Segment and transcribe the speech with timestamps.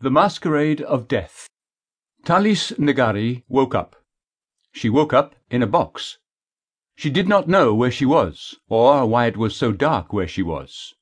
[0.00, 1.48] The Masquerade of Death
[2.24, 3.96] Talis Nagari woke up.
[4.70, 6.18] She woke up in a box.
[6.94, 10.40] She did not know where she was, or why it was so dark where she
[10.40, 10.94] was.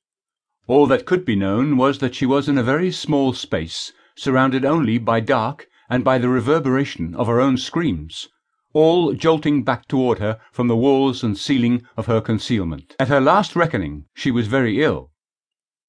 [0.67, 4.65] All that could be known was that she was in a very small space, surrounded
[4.65, 8.31] only by dark and by the reverberation of her own screams,
[8.73, 12.97] all jolting back toward her from the walls and ceiling of her concealment.
[12.99, 15.11] At her last reckoning she was very ill.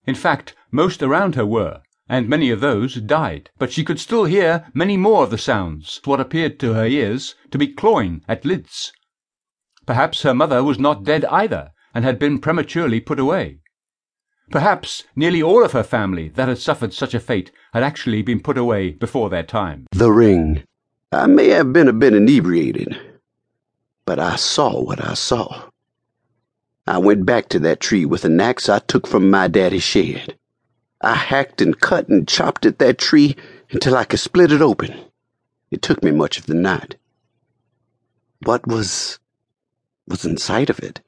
[0.06, 3.50] In fact, most around her were and many of those died.
[3.58, 7.36] But she could still hear many more of the sounds, what appeared to her ears
[7.52, 8.94] to be clawing at lids.
[9.86, 13.60] Perhaps her mother was not dead either, and had been prematurely put away.
[14.50, 18.40] Perhaps nearly all of her family that had suffered such a fate had actually been
[18.40, 19.88] put away before their time.
[19.92, 20.64] The ring.
[21.12, 22.98] I may have been a bit inebriated,
[24.06, 25.70] but I saw what I saw.
[26.86, 30.37] I went back to that tree with an axe I took from my daddy's shed.
[31.02, 33.36] I hacked and cut and chopped at that tree
[33.72, 35.00] until I could split it open.
[35.70, 36.96] It took me much of the night.
[38.44, 39.20] What was.
[40.08, 41.02] was inside of it?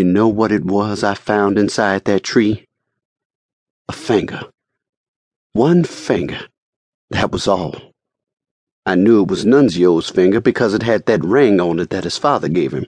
[0.00, 2.66] You know what it was I found inside that tree?
[3.88, 4.42] A finger.
[5.52, 6.40] One finger.
[7.10, 7.92] That was all.
[8.86, 12.16] I knew it was Nunzio's finger because it had that ring on it that his
[12.18, 12.86] father gave him.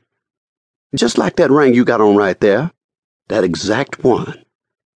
[0.95, 2.73] Just like that ring you got on right there.
[3.29, 4.45] That exact one.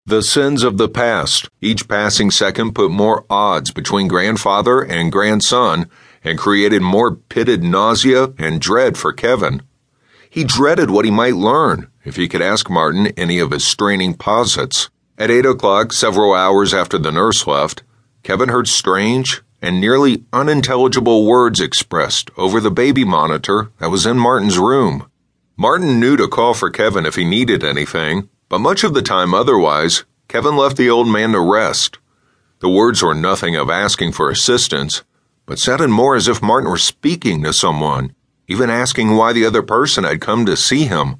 [0.05, 1.47] The sins of the past.
[1.61, 5.89] Each passing second put more odds between grandfather and grandson
[6.25, 9.61] and created more pitted nausea and dread for Kevin.
[10.29, 14.13] He dreaded what he might learn if he could ask Martin any of his straining
[14.13, 14.89] posits.
[15.17, 17.83] At eight o'clock, several hours after the nurse left,
[18.23, 24.19] Kevin heard strange and nearly unintelligible words expressed over the baby monitor that was in
[24.19, 25.09] Martin's room.
[25.55, 29.33] Martin knew to call for Kevin if he needed anything, but much of the time
[29.33, 31.97] otherwise, Kevin left the old man to rest.
[32.59, 35.01] The words were nothing of asking for assistance,
[35.47, 38.13] but sounded more as if Martin were speaking to someone,
[38.47, 41.15] even asking why the other person had come to see him,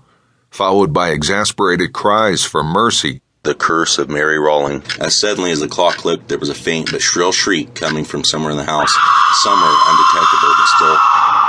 [0.51, 3.23] followed by exasperated cries for mercy.
[3.41, 4.83] The curse of Mary Rawling.
[4.99, 8.23] As suddenly as the clock clicked, there was a faint but shrill shriek coming from
[8.23, 8.93] somewhere in the house,
[9.41, 10.97] somewhere undetectable but still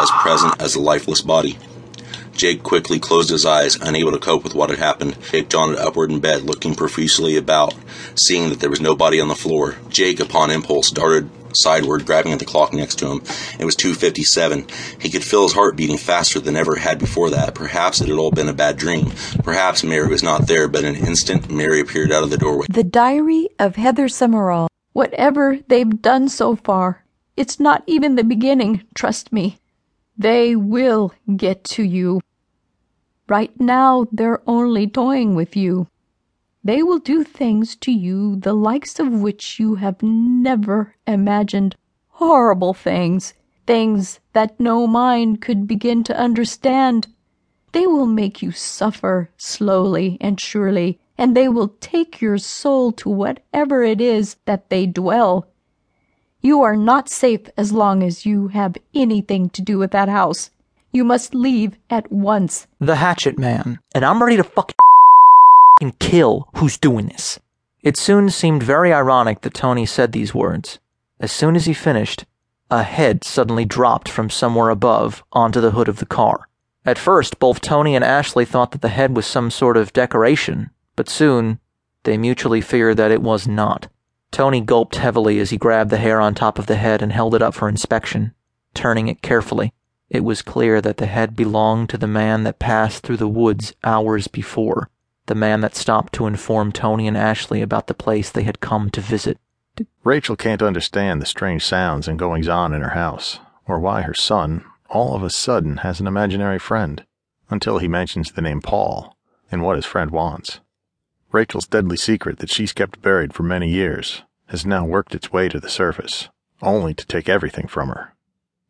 [0.01, 1.59] as present as a lifeless body.
[2.34, 5.17] Jake quickly closed his eyes, unable to cope with what had happened.
[5.31, 7.75] Jake jaunted upward in bed, looking profusely about,
[8.15, 9.77] seeing that there was nobody on the floor.
[9.89, 13.22] Jake, upon impulse, darted sideward, grabbing at the clock next to him.
[13.59, 14.71] It was 2.57.
[15.00, 17.55] He could feel his heart beating faster than ever had before that.
[17.55, 19.12] Perhaps it had all been a bad dream.
[19.43, 22.66] Perhaps Mary was not there, but in an instant, Mary appeared out of the doorway.
[22.69, 24.69] The Diary of Heather Summerall.
[24.93, 27.05] Whatever they've done so far,
[27.37, 29.59] it's not even the beginning, trust me.
[30.17, 32.21] They will get to you.
[33.29, 35.89] Right now, they're only toying with you.
[36.63, 41.77] They will do things to you the likes of which you have never imagined.
[42.09, 43.35] Horrible things.
[43.67, 47.09] Things that no mind could begin to understand.
[47.73, 53.09] They will make you suffer slowly and surely, and they will take your soul to
[53.09, 55.49] whatever it is that they dwell.
[56.44, 60.50] You are not safe as long as you have anything to do with that house.
[60.93, 62.66] You must leave at once.
[62.78, 64.75] The hatchet man, and I'm ready to fucking
[66.00, 67.41] kill who's doing this.
[67.83, 70.78] It soon seemed very ironic that Tony said these words.
[71.19, 72.27] As soon as he finished,
[72.71, 76.50] a head suddenly dropped from somewhere above onto the hood of the car.
[76.84, 80.69] At first, both Tony and Ashley thought that the head was some sort of decoration,
[80.94, 81.59] but soon
[82.03, 83.88] they mutually feared that it was not.
[84.34, 87.37] Tony gulped heavily as he grabbed the hair on top of the head and held
[87.37, 88.34] it up for inspection,
[88.75, 89.72] turning it carefully.
[90.11, 93.75] It was clear that the head belonged to the man that passed through the woods
[93.84, 94.91] hours before,
[95.27, 98.91] the man that stopped to inform Tony and Ashley about the place they had come
[98.91, 99.39] to visit.
[100.03, 104.15] Rachel can't understand the strange sounds and goings on in her house, or why her
[104.15, 107.06] son, all of a sudden, has an imaginary friend,
[107.51, 109.16] until he mentions the name Paul
[109.53, 110.59] and what his friend wants.
[111.34, 115.49] Rachel's deadly secret that she's kept buried for many years has now worked its way
[115.49, 116.28] to the surface,
[116.62, 118.15] only to take everything from her.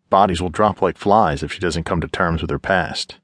[0.09, 3.19] Bodies will drop like flies if she doesn't come to terms with her past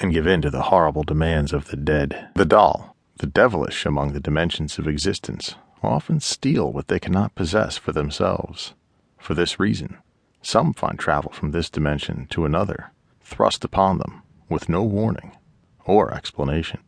[0.00, 2.30] and give in to the horrible demands of the dead.
[2.34, 7.76] The doll, the devilish among the dimensions of existence, often steal what they cannot possess
[7.76, 8.72] for themselves.
[9.18, 9.98] For this reason,
[10.40, 15.36] some find travel from this dimension to another thrust upon them with no warning
[15.84, 16.80] or explanation.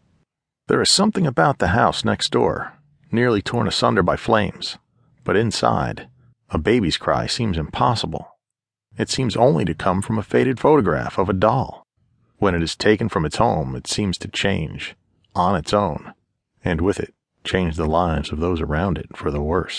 [0.67, 2.73] There is something about the house next door,
[3.13, 4.79] nearly torn asunder by flames,
[5.23, 6.09] but inside,
[6.49, 8.39] a baby's cry seems impossible.
[8.97, 11.87] It seems only to come from a faded photograph of a doll.
[12.39, 14.97] When it is taken from its home, it seems to change,
[15.35, 16.15] on its own,
[16.65, 17.13] and with it,
[17.45, 19.73] change the lives of those around it for the worse.